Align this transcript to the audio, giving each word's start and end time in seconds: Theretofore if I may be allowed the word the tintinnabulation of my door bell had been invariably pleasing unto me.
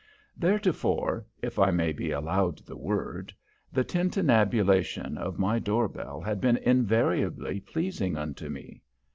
Theretofore 0.39 1.27
if 1.43 1.59
I 1.59 1.69
may 1.69 1.91
be 1.91 2.09
allowed 2.09 2.65
the 2.65 2.75
word 2.75 3.31
the 3.71 3.83
tintinnabulation 3.83 5.15
of 5.15 5.37
my 5.37 5.59
door 5.59 5.87
bell 5.87 6.21
had 6.21 6.41
been 6.41 6.57
invariably 6.57 7.59
pleasing 7.59 8.17
unto 8.17 8.49
me. 8.49 8.81